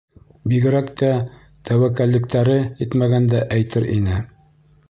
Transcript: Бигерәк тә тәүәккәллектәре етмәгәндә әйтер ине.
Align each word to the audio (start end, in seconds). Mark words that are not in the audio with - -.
Бигерәк 0.53 0.87
тә 1.01 1.09
тәүәккәллектәре 1.69 2.57
етмәгәндә 2.83 3.47
әйтер 3.59 3.91
ине. 4.01 4.19